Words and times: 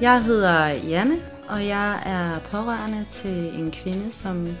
Jeg 0.00 0.24
hedder 0.24 0.66
Janne, 0.66 1.18
og 1.48 1.66
jeg 1.66 2.02
er 2.06 2.38
pårørende 2.38 3.06
til 3.10 3.60
en 3.60 3.70
kvinde, 3.70 4.12
som 4.12 4.56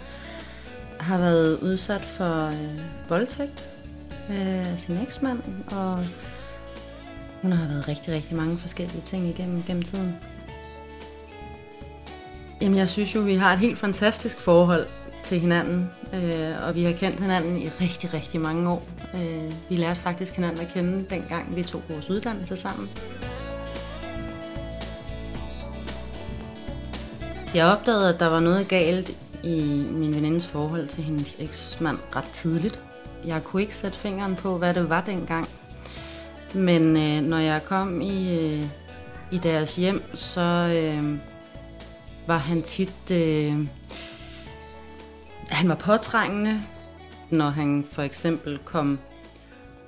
har 1.00 1.18
været 1.18 1.58
udsat 1.58 2.00
for 2.00 2.46
øh, 2.46 2.80
voldtægt 3.08 3.64
øh, 4.30 4.72
af 4.72 4.78
sin 4.78 4.98
eksmand, 5.02 5.42
og 5.72 5.98
hun 7.42 7.52
har 7.52 7.68
været 7.68 7.88
rigtig, 7.88 8.14
rigtig 8.14 8.36
mange 8.36 8.58
forskellige 8.58 9.00
ting 9.00 9.28
igennem 9.28 9.62
gennem 9.62 9.82
tiden. 9.82 10.16
Jamen, 12.62 12.78
jeg 12.78 12.88
synes 12.88 13.14
jo, 13.14 13.20
vi 13.20 13.34
har 13.34 13.52
et 13.52 13.58
helt 13.58 13.78
fantastisk 13.78 14.40
forhold 14.40 14.86
til 15.22 15.40
hinanden, 15.40 15.90
øh, 16.14 16.68
og 16.68 16.74
vi 16.74 16.84
har 16.84 16.92
kendt 16.92 17.20
hinanden 17.20 17.56
i 17.56 17.68
rigtig, 17.68 18.14
rigtig 18.14 18.40
mange 18.40 18.70
år. 18.70 18.82
Øh, 19.14 19.52
vi 19.68 19.76
lærte 19.76 20.00
faktisk 20.00 20.34
hinanden 20.34 20.60
at 20.60 20.68
kende, 20.74 21.06
dengang 21.10 21.56
vi 21.56 21.62
tog 21.62 21.82
vores 21.88 22.10
uddannelse 22.10 22.56
sammen. 22.56 22.90
Jeg 27.54 27.66
opdagede, 27.66 28.14
at 28.14 28.20
der 28.20 28.26
var 28.26 28.40
noget 28.40 28.68
galt 28.68 29.10
i 29.44 29.84
min 29.90 30.14
venindes 30.14 30.46
forhold 30.46 30.86
til 30.86 31.04
hendes 31.04 31.36
eksmand 31.40 31.98
ret 32.16 32.30
tidligt. 32.32 32.78
Jeg 33.26 33.44
kunne 33.44 33.62
ikke 33.62 33.76
sætte 33.76 33.98
fingeren 33.98 34.36
på, 34.36 34.58
hvad 34.58 34.74
det 34.74 34.88
var 34.88 35.00
dengang. 35.00 35.48
Men 36.54 36.96
øh, 36.96 37.22
når 37.28 37.38
jeg 37.38 37.64
kom 37.64 38.00
i, 38.00 38.38
øh, 38.38 38.64
i 39.30 39.38
deres 39.38 39.76
hjem, 39.76 40.02
så 40.14 40.40
øh, 40.76 41.18
var 42.26 42.38
han 42.38 42.62
tit... 42.62 43.10
Øh, 43.12 43.54
han 45.48 45.68
var 45.68 45.74
påtrængende, 45.74 46.62
når 47.30 47.48
han 47.48 47.84
for 47.92 48.02
eksempel 48.02 48.58
kom 48.64 48.98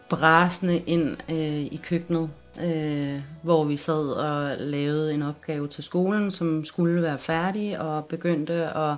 brasende 0.09 0.79
ind 0.79 1.17
øh, 1.29 1.61
i 1.61 1.81
køkkenet, 1.83 2.31
øh, 2.61 3.21
hvor 3.43 3.65
vi 3.65 3.77
sad 3.77 4.09
og 4.09 4.57
lavede 4.59 5.15
en 5.15 5.23
opgave 5.23 5.69
til 5.69 5.85
skolen, 5.85 6.31
som 6.31 6.65
skulle 6.65 7.03
være 7.03 7.19
færdig, 7.19 7.81
og 7.81 8.05
begyndte 8.05 8.55
at 8.55 8.97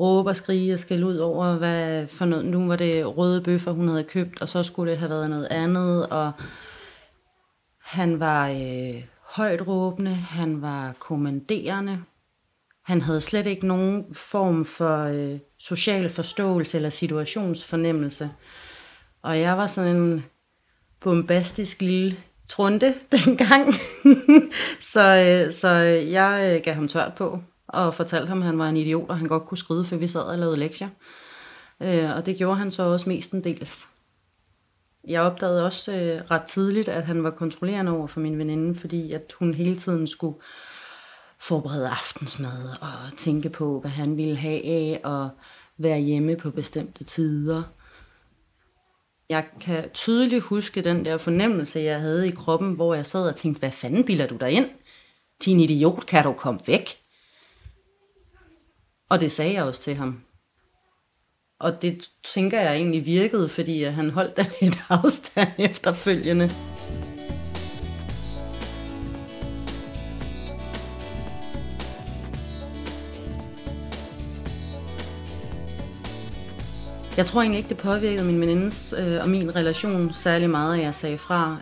råbe 0.00 0.30
og 0.30 0.36
skrige 0.36 0.74
og 0.74 0.78
skælde 0.78 1.06
ud 1.06 1.16
over, 1.16 1.56
hvad 1.56 2.06
for 2.06 2.24
noget. 2.24 2.44
Nu 2.44 2.66
var 2.66 2.76
det 2.76 3.16
røde 3.16 3.40
bøffer, 3.40 3.72
hun 3.72 3.88
havde 3.88 4.04
købt, 4.04 4.42
og 4.42 4.48
så 4.48 4.62
skulle 4.62 4.90
det 4.90 4.98
have 4.98 5.10
været 5.10 5.30
noget 5.30 5.46
andet, 5.50 6.06
og 6.06 6.32
han 7.78 8.20
var 8.20 8.48
øh, 8.48 9.04
højt 9.22 9.66
råbende, 9.66 10.10
han 10.14 10.62
var 10.62 10.92
kommanderende, 10.98 11.98
han 12.82 13.00
havde 13.00 13.20
slet 13.20 13.46
ikke 13.46 13.66
nogen 13.66 14.14
form 14.14 14.64
for 14.64 15.04
øh, 15.04 15.38
social 15.58 16.10
forståelse 16.10 16.76
eller 16.76 16.90
situationsfornemmelse. 16.90 18.30
Og 19.22 19.40
jeg 19.40 19.56
var 19.56 19.66
sådan 19.66 19.96
en 19.96 20.24
bombastisk 21.00 21.82
lille 21.82 22.16
trunde 22.50 22.94
dengang. 23.12 23.74
så, 24.92 25.16
øh, 25.16 25.52
så 25.52 25.68
jeg 26.10 26.54
øh, 26.54 26.62
gav 26.64 26.74
ham 26.74 26.88
tørt 26.88 27.14
på 27.14 27.38
og 27.68 27.94
fortalte 27.94 28.28
ham, 28.28 28.38
at 28.38 28.44
han 28.44 28.58
var 28.58 28.68
en 28.68 28.76
idiot, 28.76 29.08
og 29.08 29.18
han 29.18 29.26
godt 29.26 29.46
kunne 29.46 29.58
skride, 29.58 29.84
for 29.84 29.96
vi 29.96 30.06
sad 30.06 30.20
og 30.20 30.38
lavede 30.38 30.56
lektier. 30.56 30.88
Øh, 31.82 32.16
og 32.16 32.26
det 32.26 32.36
gjorde 32.36 32.56
han 32.56 32.70
så 32.70 32.82
også 32.82 33.08
mestendels. 33.08 33.88
Jeg 35.08 35.22
opdagede 35.22 35.66
også 35.66 35.92
øh, 35.92 36.20
ret 36.30 36.42
tidligt, 36.42 36.88
at 36.88 37.04
han 37.04 37.24
var 37.24 37.30
kontrollerende 37.30 37.92
over 37.92 38.06
for 38.06 38.20
min 38.20 38.38
veninde, 38.38 38.78
fordi 38.78 39.12
at 39.12 39.34
hun 39.38 39.54
hele 39.54 39.76
tiden 39.76 40.06
skulle 40.06 40.38
forberede 41.40 41.88
aftensmad 41.88 42.68
og 42.80 43.16
tænke 43.16 43.48
på, 43.48 43.80
hvad 43.80 43.90
han 43.90 44.16
ville 44.16 44.36
have 44.36 44.64
af, 44.64 45.00
og 45.04 45.30
være 45.78 45.98
hjemme 45.98 46.36
på 46.36 46.50
bestemte 46.50 47.04
tider. 47.04 47.62
Jeg 49.30 49.44
kan 49.60 49.90
tydeligt 49.90 50.44
huske 50.44 50.82
den 50.82 51.04
der 51.04 51.18
fornemmelse, 51.18 51.80
jeg 51.80 52.00
havde 52.00 52.28
i 52.28 52.30
kroppen, 52.30 52.72
hvor 52.72 52.94
jeg 52.94 53.06
sad 53.06 53.28
og 53.28 53.36
tænkte, 53.36 53.58
hvad 53.58 53.70
fanden 53.70 54.04
bilder 54.04 54.26
du 54.26 54.36
dig 54.36 54.50
ind? 54.50 54.70
Din 55.44 55.60
idiot, 55.60 56.06
kan 56.06 56.24
du 56.24 56.32
komme 56.32 56.60
væk? 56.66 56.98
Og 59.08 59.20
det 59.20 59.32
sagde 59.32 59.52
jeg 59.52 59.64
også 59.64 59.82
til 59.82 59.94
ham. 59.94 60.20
Og 61.60 61.82
det 61.82 62.10
tænker 62.34 62.60
jeg 62.60 62.76
egentlig 62.76 63.06
virkede, 63.06 63.48
fordi 63.48 63.82
han 63.82 64.10
holdt 64.10 64.36
da 64.36 64.46
lidt 64.60 64.78
afstand 64.88 65.48
efterfølgende. 65.58 66.50
Jeg 77.20 77.26
tror 77.26 77.40
egentlig 77.40 77.58
ikke, 77.58 77.68
det 77.68 77.76
påvirkede 77.76 78.24
min 78.24 78.40
venindes 78.40 78.94
øh, 78.98 79.20
og 79.22 79.28
min 79.28 79.56
relation 79.56 80.12
særlig 80.12 80.50
meget, 80.50 80.78
at 80.78 80.84
jeg 80.84 80.94
sagde 80.94 81.18
fra. 81.18 81.56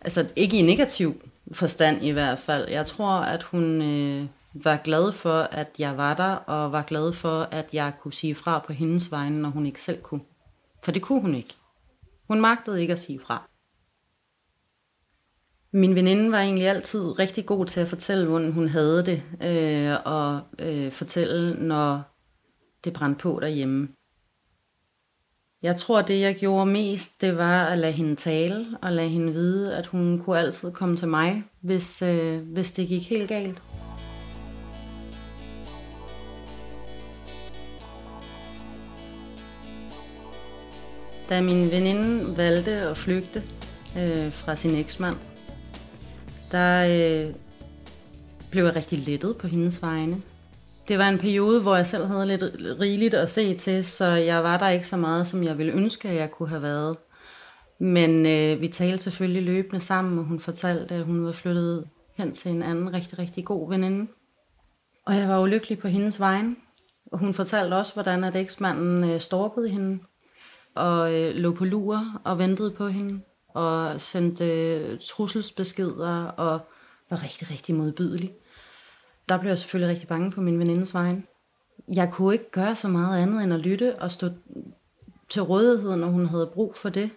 Altså 0.00 0.26
ikke 0.36 0.58
i 0.58 0.62
negativ 0.62 1.22
forstand 1.52 2.04
i 2.04 2.10
hvert 2.10 2.38
fald. 2.38 2.68
Jeg 2.68 2.86
tror, 2.86 3.10
at 3.10 3.42
hun 3.42 3.82
øh, 3.82 4.26
var 4.54 4.76
glad 4.76 5.12
for, 5.12 5.38
at 5.40 5.68
jeg 5.78 5.96
var 5.96 6.14
der, 6.14 6.34
og 6.34 6.72
var 6.72 6.82
glad 6.82 7.12
for, 7.12 7.48
at 7.50 7.68
jeg 7.72 7.92
kunne 8.00 8.12
sige 8.12 8.34
fra 8.34 8.58
på 8.58 8.72
hendes 8.72 9.12
vegne, 9.12 9.42
når 9.42 9.48
hun 9.48 9.66
ikke 9.66 9.80
selv 9.80 10.02
kunne. 10.02 10.20
For 10.84 10.92
det 10.92 11.02
kunne 11.02 11.20
hun 11.20 11.34
ikke. 11.34 11.54
Hun 12.28 12.40
magtede 12.40 12.80
ikke 12.80 12.92
at 12.92 12.98
sige 12.98 13.20
fra. 13.20 13.48
Min 15.72 15.94
veninde 15.94 16.32
var 16.32 16.40
egentlig 16.40 16.68
altid 16.68 17.18
rigtig 17.18 17.46
god 17.46 17.66
til 17.66 17.80
at 17.80 17.88
fortælle, 17.88 18.26
hvordan 18.26 18.52
hun 18.52 18.68
havde 18.68 19.06
det, 19.06 19.22
øh, 19.42 19.96
og 20.04 20.40
øh, 20.58 20.92
fortælle, 20.92 21.66
når 21.66 22.02
det 22.84 22.92
brændte 22.92 23.22
på 23.22 23.38
derhjemme. 23.42 23.88
Jeg 25.62 25.76
tror, 25.76 26.02
det 26.02 26.20
jeg 26.20 26.34
gjorde 26.34 26.66
mest, 26.66 27.20
det 27.20 27.36
var 27.36 27.64
at 27.64 27.78
lade 27.78 27.92
hende 27.92 28.16
tale, 28.16 28.66
og 28.82 28.92
lade 28.92 29.08
hende 29.08 29.32
vide, 29.32 29.76
at 29.76 29.86
hun 29.86 30.22
kunne 30.24 30.38
altid 30.38 30.72
komme 30.72 30.96
til 30.96 31.08
mig, 31.08 31.44
hvis, 31.60 32.02
øh, 32.02 32.40
hvis 32.42 32.70
det 32.70 32.88
gik 32.88 33.10
helt 33.10 33.28
galt. 33.28 33.62
Da 41.28 41.42
min 41.42 41.70
veninde 41.70 42.36
valgte 42.36 42.70
at 42.70 42.96
flygte 42.96 43.42
øh, 43.98 44.32
fra 44.32 44.56
sin 44.56 44.74
eksmand, 44.74 45.16
der 46.50 46.86
øh, 47.26 47.34
blev 48.50 48.64
jeg 48.64 48.76
rigtig 48.76 48.98
lettet 48.98 49.36
på 49.36 49.46
hendes 49.46 49.82
vegne. 49.82 50.22
Det 50.88 50.98
var 50.98 51.08
en 51.08 51.18
periode, 51.18 51.62
hvor 51.62 51.76
jeg 51.76 51.86
selv 51.86 52.06
havde 52.06 52.26
lidt 52.26 52.42
rigeligt 52.80 53.14
at 53.14 53.30
se 53.30 53.56
til, 53.56 53.84
så 53.84 54.04
jeg 54.04 54.44
var 54.44 54.58
der 54.58 54.68
ikke 54.68 54.88
så 54.88 54.96
meget, 54.96 55.28
som 55.28 55.44
jeg 55.44 55.58
ville 55.58 55.72
ønske, 55.72 56.08
at 56.08 56.14
jeg 56.14 56.30
kunne 56.30 56.48
have 56.48 56.62
været. 56.62 56.96
Men 57.80 58.26
øh, 58.26 58.60
vi 58.60 58.68
talte 58.68 59.02
selvfølgelig 59.02 59.42
løbende 59.42 59.80
sammen, 59.80 60.18
og 60.18 60.24
hun 60.24 60.40
fortalte, 60.40 60.94
at 60.94 61.04
hun 61.04 61.24
var 61.24 61.32
flyttet 61.32 61.88
hen 62.16 62.32
til 62.32 62.50
en 62.50 62.62
anden 62.62 62.92
rigtig, 62.92 63.18
rigtig 63.18 63.44
god 63.44 63.68
veninde. 63.68 64.06
Og 65.06 65.16
jeg 65.16 65.28
var 65.28 65.42
ulykkelig 65.42 65.78
på 65.78 65.88
hendes 65.88 66.20
vegne. 66.20 66.56
Og 67.12 67.18
hun 67.18 67.34
fortalte 67.34 67.74
også, 67.74 67.92
hvordan 67.92 68.24
at 68.24 68.36
eksmanden 68.36 69.04
øh, 69.04 69.20
storkede 69.20 69.68
hende 69.68 69.98
og 70.74 71.14
øh, 71.14 71.34
lå 71.34 71.54
på 71.54 71.64
lur 71.64 72.20
og 72.24 72.38
ventede 72.38 72.70
på 72.70 72.86
hende 72.86 73.20
og 73.48 74.00
sendte 74.00 74.44
øh, 74.44 74.98
trusselsbeskeder 74.98 76.24
og 76.26 76.60
var 77.10 77.24
rigtig, 77.24 77.50
rigtig 77.50 77.74
modbydelig. 77.74 78.32
Der 79.28 79.38
blev 79.38 79.50
jeg 79.50 79.58
selvfølgelig 79.58 79.90
rigtig 79.90 80.08
bange 80.08 80.30
på 80.30 80.40
min 80.40 80.58
venindes 80.58 80.94
vegne. 80.94 81.22
Jeg 81.88 82.10
kunne 82.12 82.34
ikke 82.34 82.50
gøre 82.50 82.76
så 82.76 82.88
meget 82.88 83.22
andet 83.22 83.42
end 83.42 83.54
at 83.54 83.60
lytte 83.60 83.96
og 83.96 84.10
stå 84.10 84.30
til 85.28 85.42
rådighed, 85.42 85.96
når 85.96 86.08
hun 86.08 86.26
havde 86.26 86.50
brug 86.54 86.76
for 86.76 86.88
det. 86.88 87.10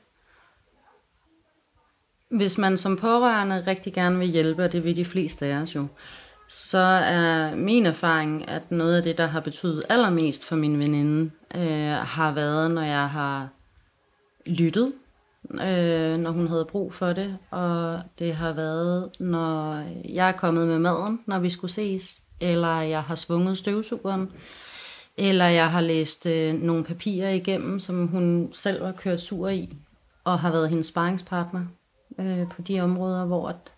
Hvis 2.30 2.58
man 2.58 2.78
som 2.78 2.98
pårørende 2.98 3.64
rigtig 3.68 3.94
gerne 3.94 4.20
vil 4.20 4.28
hjælpe, 4.28 4.64
og 4.64 4.72
det 4.72 4.84
vil 4.84 4.96
de 4.96 5.06
fleste 5.06 5.46
af 5.46 5.62
os 5.62 5.76
jo, 5.76 5.88
så 6.48 6.78
er 6.78 7.56
min 7.56 7.86
erfaring, 7.86 8.48
at 8.48 8.72
noget 8.72 8.98
af 8.98 9.04
det, 9.04 9.18
der 9.18 9.26
har 9.26 9.40
betydet 9.40 9.84
allermest 9.90 10.46
for 10.46 10.56
min 10.56 10.78
veninde, 10.78 11.32
øh, 11.56 11.92
har 11.92 12.32
været, 12.32 12.72
når 12.72 12.82
jeg 12.82 13.10
har 13.10 13.50
lyttet, 14.46 14.94
øh, 15.52 16.18
når 16.18 16.32
hun 16.32 16.48
havde 16.48 16.66
brug 16.66 16.94
for 16.94 17.14
det. 17.14 17.38
Og 17.52 18.02
det 18.20 18.36
har 18.36 18.54
været, 18.54 19.10
når 19.20 19.84
jeg 20.10 20.28
er 20.28 20.38
kommet 20.38 20.68
med 20.68 20.80
maden, 20.80 21.20
når 21.26 21.40
vi 21.40 21.50
skulle 21.50 21.72
ses, 21.72 22.20
eller 22.40 22.82
jeg 22.82 23.04
har 23.04 23.16
svunget 23.16 23.58
støvsugeren, 23.58 24.32
eller 25.18 25.46
jeg 25.46 25.72
har 25.72 25.82
læst 25.82 26.26
øh, 26.26 26.54
nogle 26.54 26.84
papirer 26.84 27.30
igennem, 27.30 27.80
som 27.80 28.08
hun 28.08 28.50
selv 28.54 28.84
var 28.84 28.92
kørt 28.92 29.22
sur 29.22 29.50
i, 29.50 29.78
og 30.24 30.40
har 30.40 30.52
været 30.52 30.70
hendes 30.70 30.88
sparringspartner 30.88 31.62
øh, 32.20 32.50
på 32.50 32.62
de 32.62 32.80
områder, 32.80 33.26
hvor 33.26 33.48
at, 33.48 33.72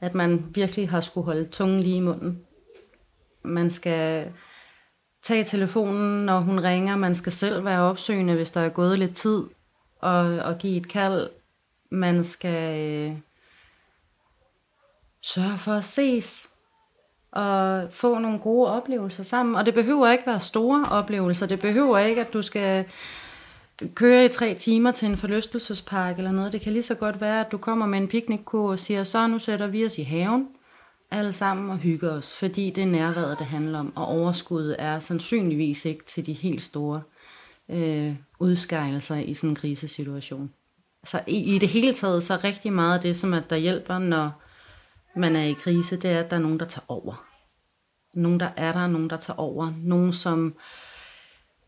at 0.00 0.14
man 0.14 0.44
virkelig 0.54 0.90
har 0.90 1.00
skulle 1.00 1.24
holde 1.24 1.44
tungen 1.44 1.80
lige 1.80 1.96
i 1.96 2.00
munden. 2.00 2.40
Man 3.42 3.70
skal 3.70 4.32
tage 5.22 5.44
telefonen, 5.44 6.26
når 6.26 6.38
hun 6.38 6.60
ringer. 6.60 6.96
Man 6.96 7.14
skal 7.14 7.32
selv 7.32 7.64
være 7.64 7.80
opsøgende, 7.80 8.34
hvis 8.34 8.50
der 8.50 8.60
er 8.60 8.68
gået 8.68 8.98
lidt 8.98 9.14
tid, 9.14 9.42
og, 10.00 10.38
og 10.38 10.58
give 10.58 10.76
et 10.76 10.88
kald. 10.88 11.30
Man 11.90 12.24
skal 12.24 12.80
øh, 12.80 13.16
sørge 15.22 15.58
for 15.58 15.72
at 15.72 15.84
ses 15.84 16.48
og 17.32 17.86
få 17.90 18.18
nogle 18.18 18.38
gode 18.38 18.70
oplevelser 18.70 19.22
sammen. 19.22 19.54
Og 19.54 19.66
det 19.66 19.74
behøver 19.74 20.10
ikke 20.10 20.26
være 20.26 20.40
store 20.40 20.84
oplevelser. 20.90 21.46
Det 21.46 21.60
behøver 21.60 21.98
ikke, 21.98 22.20
at 22.20 22.32
du 22.32 22.42
skal 22.42 22.84
køre 23.94 24.24
i 24.24 24.28
tre 24.28 24.54
timer 24.54 24.90
til 24.90 25.08
en 25.08 25.16
forlystelsespark 25.16 26.18
eller 26.18 26.32
noget. 26.32 26.52
Det 26.52 26.60
kan 26.60 26.72
lige 26.72 26.82
så 26.82 26.94
godt 26.94 27.20
være, 27.20 27.40
at 27.40 27.52
du 27.52 27.58
kommer 27.58 27.86
med 27.86 27.98
en 27.98 28.08
piknikkur 28.08 28.70
og 28.70 28.78
siger, 28.78 29.04
så 29.04 29.26
nu 29.26 29.38
sætter 29.38 29.66
vi 29.66 29.86
os 29.86 29.98
i 29.98 30.02
haven 30.02 30.48
alle 31.10 31.32
sammen 31.32 31.70
og 31.70 31.76
hygger 31.76 32.12
os, 32.12 32.32
fordi 32.32 32.70
det 32.70 32.82
er 32.82 32.86
nærværet, 32.86 33.38
det 33.38 33.46
handler 33.46 33.78
om, 33.78 33.92
og 33.96 34.06
overskuddet 34.06 34.76
er 34.78 34.98
sandsynligvis 34.98 35.84
ikke 35.84 36.04
til 36.04 36.26
de 36.26 36.32
helt 36.32 36.62
store 36.62 37.02
øh, 37.70 38.16
udskejelser 38.38 39.16
i 39.16 39.34
sådan 39.34 39.50
en 39.50 39.56
krisesituation. 39.56 40.52
Så 41.04 41.22
i, 41.26 41.54
i 41.54 41.58
det 41.58 41.68
hele 41.68 41.92
taget, 41.92 42.22
så 42.22 42.34
er 42.34 42.44
rigtig 42.44 42.72
meget 42.72 42.94
af 42.94 43.00
det, 43.00 43.16
som 43.16 43.34
at 43.34 43.50
der 43.50 43.56
hjælper, 43.56 43.98
når 43.98 44.42
man 45.16 45.36
er 45.36 45.42
i 45.42 45.52
krise, 45.52 45.96
det 45.96 46.10
er, 46.10 46.20
at 46.20 46.30
der 46.30 46.36
er 46.36 46.40
nogen, 46.40 46.60
der 46.60 46.66
tager 46.66 46.84
over. 46.88 47.24
Nogen, 48.14 48.40
der 48.40 48.50
er 48.56 48.72
der, 48.72 48.86
nogen, 48.86 49.10
der 49.10 49.16
tager 49.16 49.38
over. 49.38 49.72
Nogen, 49.82 50.12
som 50.12 50.56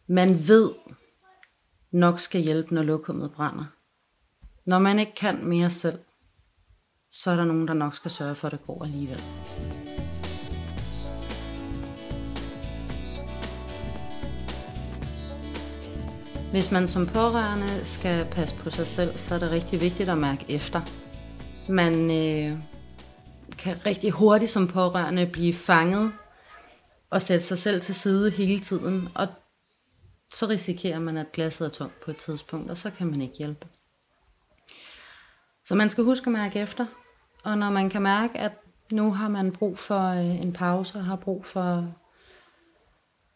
man 0.06 0.48
ved 0.48 0.70
nok 1.90 2.20
skal 2.20 2.40
hjælpe, 2.40 2.74
når 2.74 2.82
lokummet 2.82 3.32
brænder. 3.32 3.64
Når 4.64 4.78
man 4.78 4.98
ikke 4.98 5.14
kan 5.14 5.44
mere 5.44 5.70
selv, 5.70 5.98
så 7.10 7.30
er 7.30 7.36
der 7.36 7.44
nogen, 7.44 7.68
der 7.68 7.74
nok 7.74 7.94
skal 7.94 8.10
sørge 8.10 8.34
for, 8.34 8.48
at 8.48 8.52
det 8.52 8.66
går 8.66 8.84
alligevel. 8.84 9.22
Hvis 16.52 16.72
man 16.72 16.88
som 16.88 17.06
pårørende 17.06 17.84
skal 17.84 18.26
passe 18.30 18.56
på 18.56 18.70
sig 18.70 18.86
selv, 18.86 19.10
så 19.10 19.34
er 19.34 19.38
det 19.38 19.50
rigtig 19.50 19.80
vigtigt 19.80 20.08
at 20.08 20.18
mærke 20.18 20.44
efter. 20.48 20.80
Man 21.68 21.94
øh, 21.94 22.58
kan 23.58 23.86
rigtig 23.86 24.10
hurtigt 24.10 24.50
som 24.50 24.68
pårørende 24.68 25.26
blive 25.26 25.54
fanget 25.54 26.12
og 27.10 27.22
sætte 27.22 27.44
sig 27.44 27.58
selv 27.58 27.80
til 27.80 27.94
side 27.94 28.30
hele 28.30 28.60
tiden, 28.60 29.08
og 29.14 29.28
så 30.32 30.46
risikerer 30.46 30.98
man, 30.98 31.16
at 31.16 31.32
glasset 31.32 31.66
er 31.66 31.70
tomt 31.70 32.00
på 32.04 32.10
et 32.10 32.16
tidspunkt, 32.16 32.70
og 32.70 32.76
så 32.76 32.90
kan 32.90 33.06
man 33.06 33.22
ikke 33.22 33.34
hjælpe. 33.38 33.66
Så 35.64 35.74
man 35.74 35.90
skal 35.90 36.04
huske 36.04 36.26
at 36.26 36.32
mærke 36.32 36.58
efter, 36.58 36.86
og 37.44 37.58
når 37.58 37.70
man 37.70 37.90
kan 37.90 38.02
mærke, 38.02 38.38
at 38.38 38.52
nu 38.90 39.12
har 39.12 39.28
man 39.28 39.52
brug 39.52 39.78
for 39.78 40.08
øh, 40.08 40.40
en 40.40 40.52
pause, 40.52 40.98
og 40.98 41.04
har 41.04 41.16
brug 41.16 41.46
for 41.46 41.94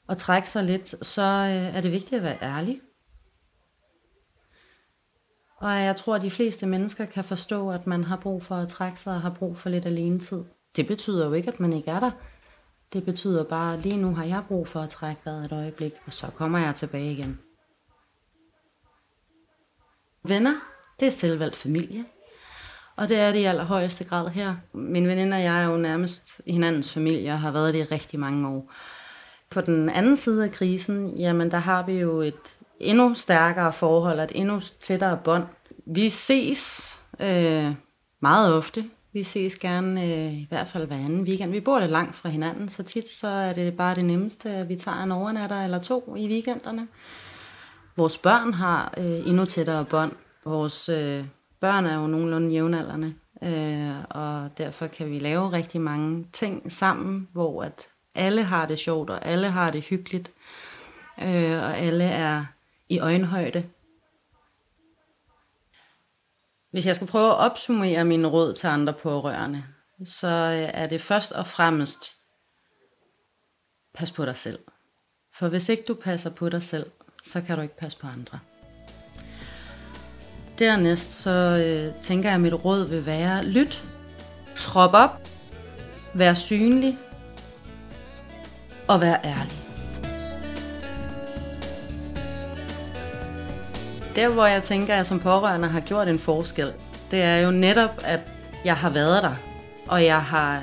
at 0.09 0.19
trække 0.19 0.51
sig 0.51 0.65
lidt, 0.65 1.07
så 1.07 1.23
øh, 1.23 1.77
er 1.77 1.81
det 1.81 1.93
vigtigt 1.93 2.19
at 2.19 2.23
være 2.23 2.39
ærlig. 2.43 2.81
Og 5.67 5.73
jeg 5.73 5.97
tror, 5.97 6.15
at 6.15 6.23
de 6.23 6.31
fleste 6.31 6.67
mennesker 6.67 7.05
kan 7.05 7.25
forstå, 7.25 7.71
at 7.71 7.87
man 7.87 8.05
har 8.05 8.17
brug 8.17 8.43
for 8.43 8.55
at 8.55 8.69
trække 8.69 9.01
sig 9.01 9.15
og 9.15 9.21
har 9.21 9.31
brug 9.31 9.59
for 9.59 9.69
lidt 9.69 9.87
alene 9.87 10.19
tid. 10.19 10.45
Det 10.77 10.87
betyder 10.87 11.27
jo 11.27 11.33
ikke, 11.33 11.49
at 11.49 11.61
man 11.61 11.73
ikke 11.73 11.91
er 11.91 12.01
der. 12.01 12.11
Det 12.93 13.05
betyder 13.05 13.45
bare, 13.45 13.75
at 13.75 13.83
lige 13.83 13.97
nu 13.97 14.15
har 14.15 14.25
jeg 14.25 14.43
brug 14.49 14.69
for 14.69 14.81
at 14.81 14.89
trække 14.89 15.23
vejret 15.25 15.45
et 15.45 15.53
øjeblik, 15.53 15.93
og 16.07 16.13
så 16.13 16.27
kommer 16.27 16.59
jeg 16.59 16.75
tilbage 16.75 17.13
igen. 17.13 17.39
Venner, 20.23 20.55
det 21.01 21.09
er 21.09 21.13
selvvalgt 21.13 21.57
familie. 21.57 22.05
Og 22.97 23.09
det 23.09 23.21
er 23.21 23.33
det 23.33 23.39
i 23.39 23.45
allerhøjeste 23.45 24.05
grad 24.05 24.29
her. 24.29 24.57
Min 24.73 25.09
veninde 25.09 25.37
og 25.37 25.43
jeg 25.43 25.63
er 25.63 25.67
jo 25.67 25.77
nærmest 25.77 26.41
hinandens 26.47 26.93
familie 26.93 27.33
og 27.33 27.41
har 27.41 27.51
været 27.51 27.75
det 27.75 27.81
i 27.81 27.95
rigtig 27.95 28.21
mange 28.21 28.49
år. 28.49 28.73
På 29.51 29.61
den 29.61 29.89
anden 29.89 30.17
side 30.17 30.45
af 30.45 30.51
krisen, 30.51 31.17
jamen 31.17 31.51
der 31.51 31.59
har 31.59 31.87
vi 31.87 31.93
jo 31.93 32.21
et 32.21 32.57
endnu 32.81 33.15
stærkere 33.15 33.73
forhold, 33.73 34.21
et 34.21 34.33
endnu 34.35 34.61
tættere 34.81 35.21
bånd. 35.25 35.47
Vi 35.87 36.09
ses 36.09 36.95
øh, 37.21 37.75
meget 38.23 38.55
ofte. 38.55 38.85
Vi 39.13 39.23
ses 39.23 39.57
gerne 39.59 40.03
øh, 40.03 40.35
i 40.35 40.47
hvert 40.49 40.69
fald 40.69 40.87
hver 40.87 40.97
anden 40.97 41.23
weekend. 41.23 41.51
Vi 41.51 41.61
bor 41.61 41.81
lidt 41.81 41.91
langt 41.91 42.17
fra 42.17 42.29
hinanden, 42.29 42.69
så 42.69 42.83
tit 42.83 43.09
så 43.09 43.29
er 43.29 43.53
det 43.53 43.77
bare 43.77 43.95
det 43.95 44.05
nemmeste, 44.05 44.51
at 44.51 44.69
vi 44.69 44.77
tager 44.77 45.03
en 45.03 45.13
overnatter 45.13 45.65
eller 45.65 45.79
to 45.79 46.15
i 46.17 46.29
weekenderne. 46.29 46.89
Vores 47.97 48.19
børn 48.19 48.53
har 48.53 48.95
øh, 48.99 49.29
endnu 49.29 49.45
tættere 49.45 49.85
bånd. 49.85 50.13
Vores 50.45 50.89
øh, 50.89 51.25
børn 51.61 51.87
er 51.87 52.01
jo 52.01 52.07
nogenlunde 52.07 52.53
jævnaldrende, 52.53 53.15
øh, 53.43 54.05
og 54.11 54.51
derfor 54.59 54.87
kan 54.87 55.11
vi 55.11 55.19
lave 55.19 55.53
rigtig 55.53 55.81
mange 55.81 56.27
ting 56.33 56.73
sammen, 56.73 57.29
hvor 57.33 57.63
at 57.63 57.89
alle 58.15 58.43
har 58.43 58.67
det 58.67 58.79
sjovt, 58.79 59.11
og 59.11 59.27
alle 59.27 59.51
har 59.51 59.71
det 59.71 59.83
hyggeligt, 59.83 60.33
øh, 61.23 61.53
og 61.53 61.79
alle 61.79 62.05
er 62.05 62.45
i 62.89 62.99
øjenhøjde. 62.99 63.65
Hvis 66.71 66.87
jeg 66.87 66.97
skal 66.97 67.09
prøve 67.09 67.29
at 67.29 67.37
opsummere 67.37 68.05
min 68.05 68.27
råd 68.27 68.53
til 68.53 68.67
andre 68.67 68.93
pårørende, 68.93 69.65
så 70.05 70.29
øh, 70.29 70.71
er 70.75 70.87
det 70.87 71.01
først 71.01 71.33
og 71.33 71.47
fremmest, 71.47 72.17
pas 73.95 74.11
på 74.11 74.25
dig 74.25 74.37
selv. 74.37 74.59
For 75.39 75.49
hvis 75.49 75.69
ikke 75.69 75.85
du 75.89 75.95
passer 75.95 76.31
på 76.31 76.49
dig 76.49 76.63
selv, 76.63 76.91
så 77.25 77.41
kan 77.41 77.57
du 77.57 77.63
ikke 77.63 77.77
passe 77.77 77.99
på 77.99 78.07
andre. 78.07 78.39
Dernæst 80.59 81.13
så 81.13 81.31
øh, 81.31 82.03
tænker 82.03 82.29
jeg, 82.29 82.35
at 82.35 82.41
mit 82.41 82.65
råd 82.65 82.89
vil 82.89 83.07
være, 83.07 83.45
lyt, 83.45 83.85
trop 84.57 84.91
op, 84.95 85.29
vær 86.15 86.35
synlig 86.35 86.99
og 88.89 89.01
vær 89.01 89.21
ærlig. 89.25 89.66
Der, 94.17 94.29
hvor 94.29 94.47
jeg 94.47 94.63
tænker, 94.63 94.93
at 94.93 94.97
jeg 94.97 95.07
som 95.07 95.21
pårørende 95.21 95.69
har 95.69 95.81
gjort 95.81 96.09
en 96.09 96.19
forskel, 96.19 96.73
det 97.11 97.23
er 97.23 97.37
jo 97.37 97.51
netop, 97.51 98.01
at 98.05 98.21
jeg 98.65 98.77
har 98.77 98.91
været 98.91 99.23
der, 99.23 99.35
og 99.89 100.05
jeg 100.05 100.23
har 100.23 100.63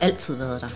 altid 0.00 0.36
været 0.36 0.60
der. 0.60 0.68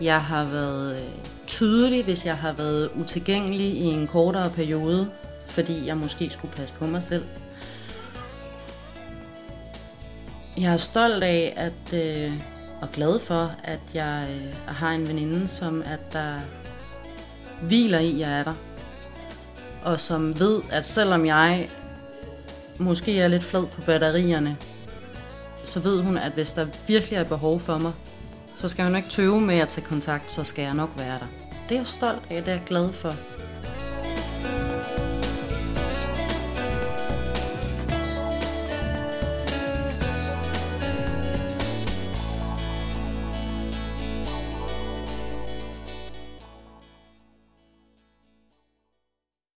Jeg 0.00 0.22
har 0.22 0.44
været 0.44 0.94
øh, 0.94 1.08
tydelig, 1.46 2.04
hvis 2.04 2.26
jeg 2.26 2.36
har 2.36 2.52
været 2.52 2.90
utilgængelig 3.00 3.66
i 3.66 3.84
en 3.84 4.06
kortere 4.06 4.50
periode, 4.50 5.10
fordi 5.46 5.86
jeg 5.86 5.96
måske 5.96 6.30
skulle 6.30 6.54
passe 6.54 6.74
på 6.74 6.86
mig 6.86 7.02
selv. 7.02 7.24
Jeg 10.56 10.72
er 10.72 10.76
stolt 10.76 11.22
af 11.22 11.54
at, 11.56 11.94
øh, 11.94 12.32
og 12.80 12.88
glad 12.92 13.20
for, 13.20 13.52
at 13.64 13.80
jeg 13.94 14.28
øh, 14.30 14.74
har 14.74 14.90
en 14.90 15.08
veninde, 15.08 15.48
som 15.48 15.82
at 15.86 16.12
der 16.12 16.34
hviler 17.62 17.98
i, 17.98 18.12
at 18.12 18.18
jeg 18.18 18.38
er 18.38 18.44
der 18.44 18.73
og 19.84 20.00
som 20.00 20.40
ved, 20.40 20.62
at 20.72 20.86
selvom 20.86 21.26
jeg 21.26 21.68
måske 22.78 23.20
er 23.20 23.28
lidt 23.28 23.44
flad 23.44 23.66
på 23.66 23.80
batterierne, 23.80 24.56
så 25.64 25.80
ved 25.80 26.02
hun, 26.02 26.16
at 26.16 26.32
hvis 26.32 26.52
der 26.52 26.66
virkelig 26.86 27.16
er 27.16 27.24
behov 27.24 27.60
for 27.60 27.78
mig, 27.78 27.92
så 28.56 28.68
skal 28.68 28.84
hun 28.84 28.96
ikke 28.96 29.08
tøve 29.08 29.40
med 29.40 29.58
at 29.58 29.68
tage 29.68 29.86
kontakt, 29.86 30.30
så 30.30 30.44
skal 30.44 30.62
jeg 30.62 30.74
nok 30.74 30.90
være 30.96 31.18
der. 31.18 31.26
Det 31.68 31.74
er 31.74 31.78
jeg 31.78 31.86
stolt 31.86 32.22
af, 32.30 32.42
det 32.42 32.48
er 32.48 32.56
jeg 32.56 32.62
glad 32.66 32.92
for. 32.92 33.14